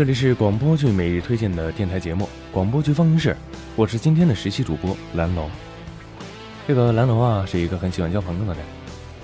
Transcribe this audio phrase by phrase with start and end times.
[0.00, 3.32] 这里是广播剧每日推荐的电台节目《广播剧放映室》，
[3.76, 5.46] 我是今天的实习主播蓝龙。
[6.66, 8.64] 这个蓝龙啊，是一个很喜欢交朋友的人，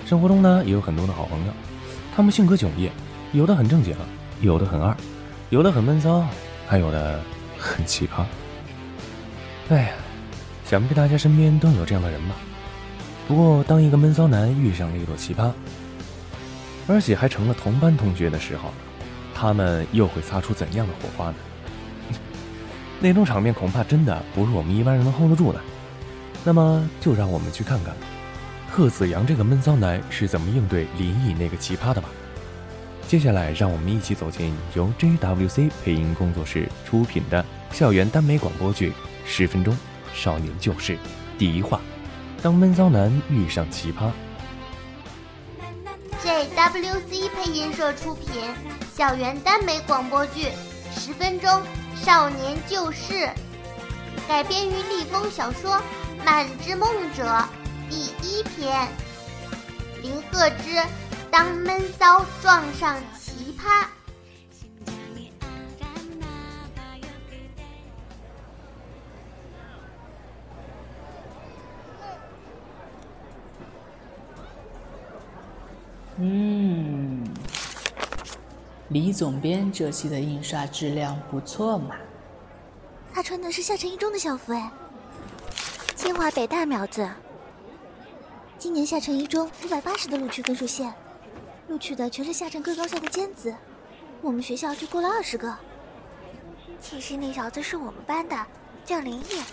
[0.05, 1.53] 生活中呢也有很多的好朋友，
[2.15, 2.91] 他们性格迥异，
[3.31, 3.95] 有的很正经，
[4.39, 4.95] 有的很二，
[5.49, 6.23] 有的很闷骚，
[6.67, 7.19] 还有的
[7.57, 8.23] 很奇葩。
[9.69, 9.93] 哎呀，
[10.63, 12.35] 想必大家身边都有这样的人吧？
[13.27, 15.51] 不过，当一个闷骚男遇上了一朵奇葩，
[16.87, 18.71] 而且还成了同班同学的时候，
[19.39, 21.35] 他们又会擦出怎样的火花呢？
[22.99, 25.61] 那种场面恐怕真的不是我们一般人能 hold 得住的。
[26.43, 27.93] 那么，就让我们去看看
[28.71, 32.09] 贺子阳这个闷骚男是怎么应对林毅那个奇葩的吧。
[33.07, 38.89] 接下来，让我们一起走进由 JWC 配音工作室出品的校园耽美广播剧
[39.25, 39.77] 《十分钟
[40.13, 40.93] 少年旧事》
[41.37, 41.79] 第一话：
[42.41, 44.09] 当闷骚男遇上奇葩。
[46.77, 48.29] JWC 配音社出品，
[48.95, 50.45] 校园耽美广播剧
[50.99, 51.63] 《十分钟
[51.95, 53.13] 少年旧事》，
[54.27, 55.75] 改编于立风小说
[56.23, 57.23] 《满之梦者》
[57.89, 58.87] 第一篇。
[60.03, 60.79] 林鹤之
[61.31, 63.96] 当闷骚撞上奇葩。
[78.97, 81.95] 李总编这期的印刷质量不错嘛。
[83.13, 84.71] 他穿的是下沉一中的校服哎，
[85.95, 87.07] 清华北大苗子。
[88.57, 90.91] 今年下沉一中五百八十的录取分数线，
[91.67, 93.53] 录取的全是下沉各高校的尖子，
[94.19, 95.55] 我们学校就过了二十个。
[96.81, 98.35] 其实那小子是我们班的，
[98.83, 99.43] 叫林毅，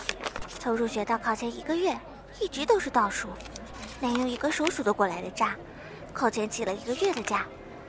[0.59, 1.95] 从入学到考前一个月，
[2.41, 3.29] 一直都是倒数，
[4.01, 5.51] 能用一个手数得过来的账。
[6.15, 7.47] 考前请了一个月的假，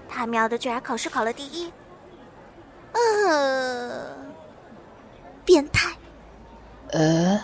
[0.08, 1.72] 他喵的居然考试考了第一，
[2.94, 4.16] 呃，
[5.44, 5.94] 变态。
[6.92, 7.38] 呃，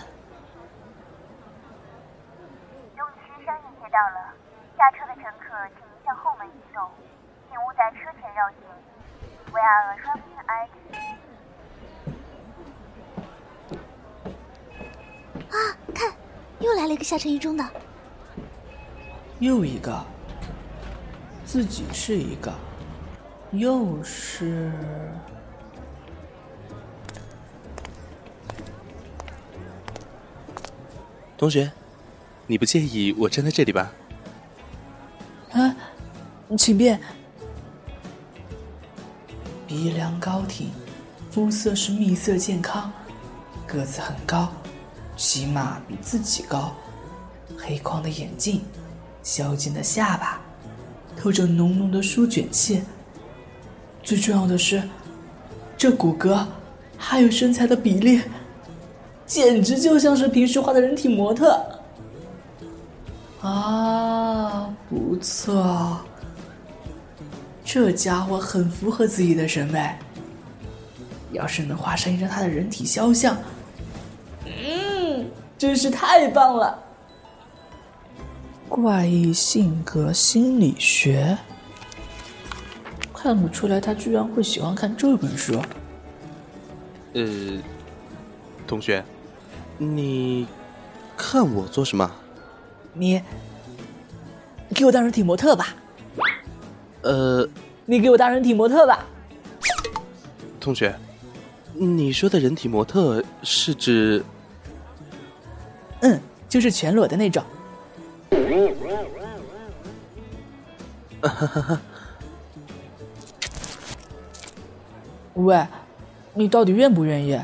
[2.96, 4.34] 东区商业街到了，
[4.78, 6.90] 下车的乘客请您向后门移动，
[7.50, 8.58] 请勿在车前绕行。
[9.52, 10.70] We are arriving at
[15.50, 15.56] 啊，
[15.94, 16.14] 看，
[16.60, 17.70] 又来了一个下沉一中的。
[19.40, 20.06] 又一个，
[21.52, 22.50] 自己是一个，
[23.52, 24.72] 又是。
[31.38, 31.70] 同学，
[32.48, 33.92] 你不介意我站在这里吧？
[35.52, 35.76] 啊，
[36.58, 36.98] 请便。
[39.68, 40.72] 鼻梁高挺，
[41.32, 42.90] 肤色是蜜色健康，
[43.68, 44.50] 个子很高，
[45.18, 46.74] 起码比自己高。
[47.60, 48.62] 黑框的眼镜，
[49.22, 50.40] 削尖的下巴，
[51.16, 52.82] 透着浓浓的书卷气。
[54.04, 54.82] 最重要的是，
[55.78, 56.46] 这骨骼
[56.98, 58.22] 还有身材的比例，
[59.26, 61.60] 简直就像是平时画的人体模特。
[63.42, 66.00] 啊，不错，
[67.64, 69.96] 这家伙很符合自己的审美。
[71.32, 73.38] 要是能画上一张他的人体肖像，
[74.46, 75.26] 嗯，
[75.58, 76.78] 真是太棒了。
[78.72, 81.38] 怪异性格心理学，
[83.14, 85.62] 看不出来他居然会喜欢看这本书。
[87.14, 87.62] 呃，
[88.66, 89.04] 同学，
[89.78, 90.48] 你
[91.18, 92.10] 看我做什么？
[92.94, 93.22] 你，
[94.74, 95.76] 给我当人体模特吧。
[97.02, 97.46] 呃，
[97.86, 99.06] 你给我当人体模特吧。
[100.62, 100.96] 同学，
[101.74, 104.24] 你说的人体模特是指？
[106.00, 106.18] 嗯，
[106.48, 107.44] 就是全裸的那种。
[115.36, 115.68] 喂，
[116.34, 117.40] 你到底愿不愿意？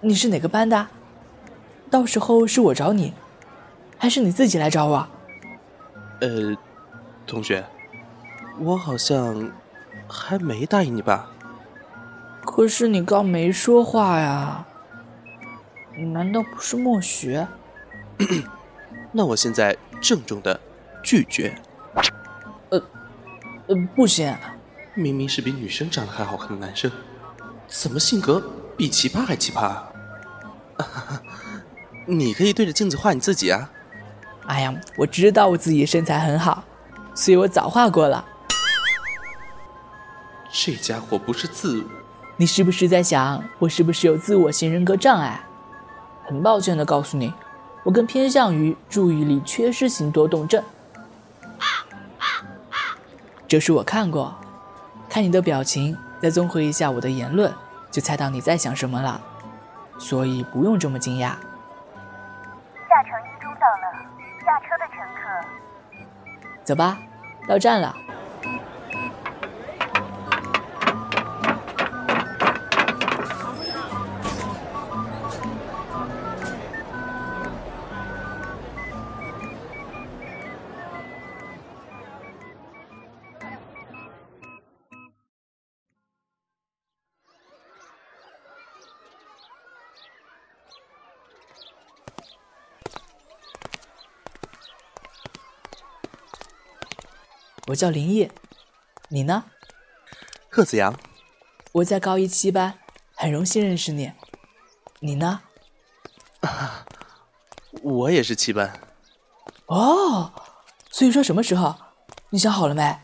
[0.00, 0.86] 你是哪个班的？
[1.90, 3.14] 到时候是我找你，
[3.96, 5.08] 还是你自己来找我？
[6.20, 6.56] 呃，
[7.26, 7.64] 同学，
[8.58, 9.52] 我好像
[10.08, 11.30] 还没答应你吧？
[12.44, 14.66] 可是你刚没说话呀，
[15.96, 17.46] 你难道不是默许？
[19.12, 20.60] 那我现在郑重的
[21.02, 21.58] 拒绝。
[23.66, 24.34] 呃，呃，不行，
[24.94, 26.90] 明明是比女生长得还好看的男生，
[27.66, 28.42] 怎么性格
[28.76, 29.92] 比奇葩还奇葩啊？
[32.06, 33.70] 你可以对着镜子画你自己啊！
[34.46, 36.62] 哎呀，我知道我自己身材很好，
[37.14, 38.24] 所以我早画过了。
[40.52, 41.84] 这家伙不是自……
[42.36, 45.42] 你是不是在想我是不是有自我型人格障碍？
[46.26, 47.32] 很抱歉的告诉你，
[47.82, 50.62] 我更偏向于注意力缺失型多动症。
[53.48, 54.34] 这书我看过，
[55.08, 57.54] 看你的表情，再综合一下我的言论，
[57.92, 59.20] 就猜到你在想什么了。
[59.98, 61.30] 所以不用这么惊讶。
[62.88, 63.86] 下城一中到了，
[64.44, 65.22] 下车的乘客。
[66.64, 66.98] 走吧，
[67.48, 67.94] 到站了。
[97.66, 98.30] 我叫林毅，
[99.08, 99.44] 你呢？
[100.48, 100.98] 贺子阳，
[101.72, 102.78] 我在高一七班，
[103.14, 104.12] 很荣幸认识你。
[105.00, 105.42] 你呢？
[107.82, 108.80] 我也是七班。
[109.66, 110.32] 哦，
[110.90, 111.74] 所以说什么时候？
[112.30, 112.98] 你想好了没？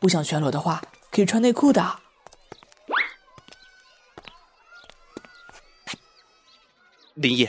[0.00, 2.00] 不想全裸的话，可以穿内裤的。
[7.14, 7.48] 林毅，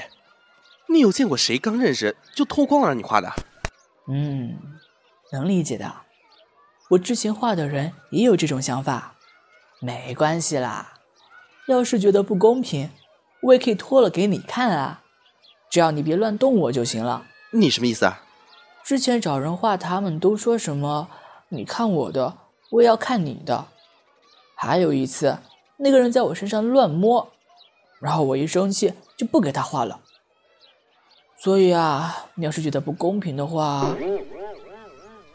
[0.88, 3.34] 你有见过谁刚认识就脱光了让你画的？
[4.08, 4.80] 嗯，
[5.32, 6.07] 能理解的。
[6.90, 9.16] 我之前画的人也有这种想法，
[9.80, 10.94] 没关系啦。
[11.68, 12.90] 要是觉得不公平，
[13.42, 15.04] 我也可以脱了给你看啊，
[15.70, 17.26] 只要你别乱动我就行了。
[17.52, 18.24] 你什么意思啊？
[18.84, 21.10] 之前找人画，他们都说什么
[21.50, 22.38] “你看我的，
[22.70, 23.66] 我也要看你的”。
[24.56, 25.40] 还有一次，
[25.76, 27.34] 那个人在我身上乱摸，
[28.00, 30.00] 然后我一生气就不给他画了。
[31.38, 33.94] 所以啊，你要是觉得不公平的话，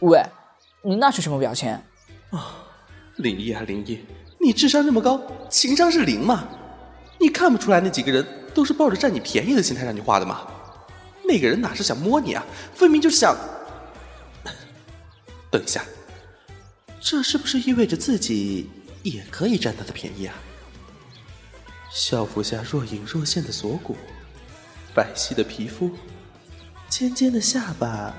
[0.00, 0.22] 喂。
[0.84, 1.70] 你那是什么表情？
[2.30, 2.56] 啊，
[3.16, 4.04] 林毅啊，林毅，
[4.40, 6.48] 你智商那么高，情商是零吗？
[7.20, 10.46] 你看不出来那几个人都是抱着占你便宜的心态让你画的吗？
[11.24, 12.44] 那个人哪是想摸你啊，
[12.74, 13.36] 分明就是想……
[15.52, 15.84] 等一下，
[17.00, 18.68] 这是不是意味着自己
[19.04, 20.34] 也可以占他的便宜啊？
[21.92, 23.96] 校服下若隐若现的锁骨，
[24.96, 25.92] 白皙的皮肤，
[26.88, 28.12] 尖尖的下巴，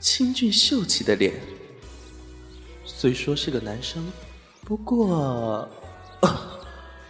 [0.00, 1.34] 清俊秀气的脸。
[2.98, 4.02] 虽说是个男生，
[4.64, 5.68] 不过，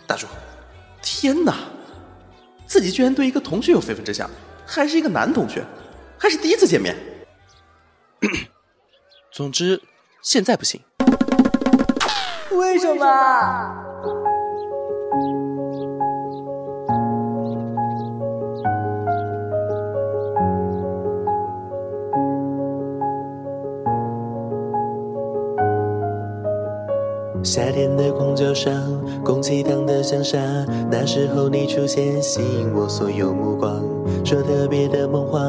[0.05, 0.27] 大叔，
[1.01, 1.59] 天哪！
[2.67, 4.29] 自己居然对一个同学有非分之想，
[4.67, 5.65] 还是一个男同学，
[6.19, 6.97] 还是第一次见面。
[9.31, 9.81] 总之，
[10.23, 10.81] 现在不行。
[12.51, 13.86] 为什么？
[27.43, 28.73] 夏天的公交上，
[29.25, 30.39] 空气烫得像沙。
[30.91, 33.83] 那时候你出现，吸引我所有目光。
[34.25, 35.41] 说特别的梦话，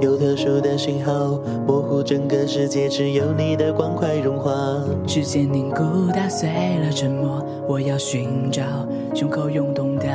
[0.00, 4.52] 有特殊的讯号，模糊整个世界，只有你的光快融化。
[5.06, 5.82] 时间凝固，
[6.14, 6.48] 打碎
[6.82, 7.44] 了沉默。
[7.68, 8.62] 我要寻找
[9.14, 10.06] 胸口涌动的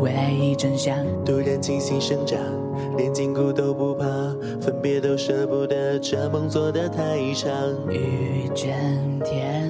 [0.00, 0.96] 唯一真相。
[1.24, 2.38] 突然清醒生长，
[2.96, 4.04] 连筋骨都不怕，
[4.60, 7.52] 分别都舍不得，这梦做得太长。
[7.90, 8.74] 遇见
[9.24, 9.67] 天。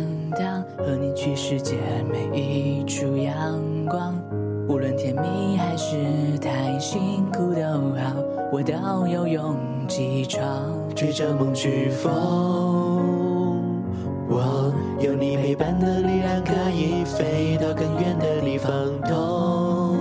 [1.29, 1.77] 和你去世界
[2.11, 4.15] 每一处阳光，
[4.67, 5.97] 无论甜蜜还是
[6.39, 7.61] 太辛苦都
[7.97, 8.15] 好，
[8.51, 9.55] 我都有勇
[9.87, 10.43] 气闯。
[10.95, 12.11] 追着梦去疯，
[14.29, 18.73] 我有你陪伴的力量，可以飞到更远的地方。
[19.03, 19.99] 痛，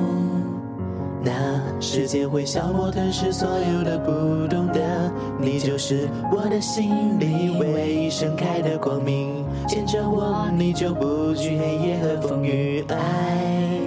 [1.22, 1.31] 那
[1.79, 4.79] 时间会消磨吞噬所有的不懂得，
[5.39, 9.46] 你就是我的心里唯一盛开的光明。
[9.67, 12.84] 牵着我，你就不惧黑夜和风雨。
[12.89, 13.79] 爱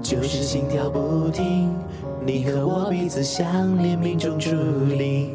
[0.00, 1.74] 就是心跳不停，
[2.24, 4.50] 你和我彼此相连，命中注
[4.96, 5.32] 定。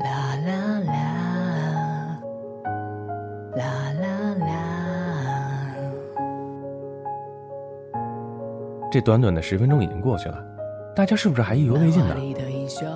[0.00, 2.18] 啦啦啦，
[3.56, 3.64] 啦
[4.00, 4.46] 啦啦。
[8.90, 10.38] 这短短的十分钟已经过去了，
[10.94, 12.14] 大家是不是还意犹未尽呢？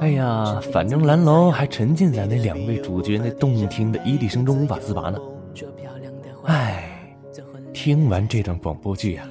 [0.00, 5.19] 哎呀，反正蓝楼还沉浸在那两位主角那动听的伊笛声中无法自拔呢。
[6.45, 7.15] 哎，
[7.73, 9.29] 听完这段广播剧啊，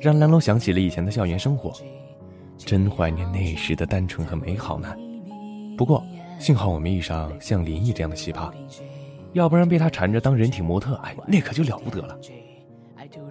[0.00, 1.72] 让蓝楼想起了以前的校园生活，
[2.58, 4.94] 真怀念那时的单纯和美好呢。
[5.76, 6.02] 不过
[6.38, 8.52] 幸好我没遇上像林毅这样的奇葩，
[9.32, 12.18] 要不然被他缠着当人体模特，哎，那可就了不得了。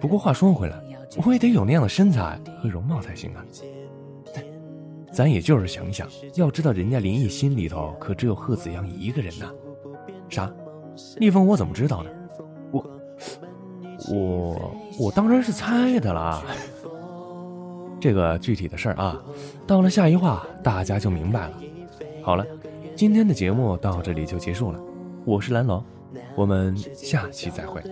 [0.00, 0.76] 不过话说回来，
[1.24, 3.44] 我也得有那样的身材和容貌才行啊。
[5.16, 9.50] 咱也就是想想，要知道人家林毅心里头可只有贺子阳一个人呢。
[10.28, 10.52] 啥？
[11.18, 12.10] 逆风我怎么知道呢？
[12.70, 12.84] 我
[14.10, 16.42] 我我当然是猜的啦。
[17.98, 19.18] 这个具体的事儿啊，
[19.66, 21.54] 到了下一话大家就明白了。
[22.22, 22.44] 好了，
[22.94, 24.78] 今天的节目到这里就结束了。
[25.24, 25.82] 我是蓝龙，
[26.34, 27.82] 我们下期再会。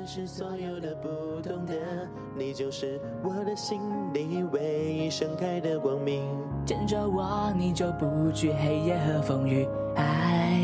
[2.37, 3.81] 你就是我的心
[4.12, 6.25] 里唯一盛开的光明。
[6.66, 9.69] 牵着我，你就不惧黑夜和风雨。
[9.97, 10.61] 爱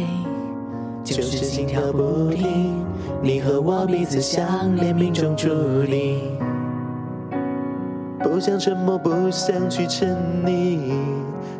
[1.04, 2.84] 就是心跳不停，
[3.22, 5.48] 你和我彼此相恋，命中注
[5.84, 6.38] 定。
[8.22, 10.92] 不想沉默，不想去沉溺，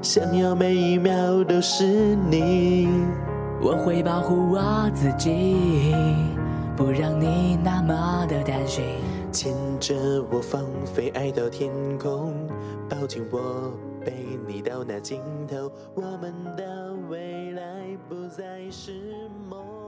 [0.02, 1.84] 想要每一秒都是
[2.30, 2.88] 你。
[3.62, 5.94] 我会保护我自己，
[6.76, 8.84] 不让你那么的担心。
[9.30, 9.94] 牵着
[10.30, 12.34] 我放飞，爱到天空，
[12.88, 13.70] 抱紧我，
[14.04, 14.12] 背
[14.48, 17.62] 你到那尽头，我们的未来
[18.08, 19.79] 不再是梦。